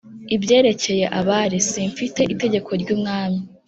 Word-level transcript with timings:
Ibyerekeye 0.35 1.05
abari 1.19 1.57
simfite 1.71 2.19
itegeko 2.33 2.69
ry 2.81 2.89
umwami 2.95 3.39